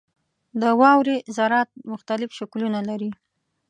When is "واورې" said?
0.81-1.15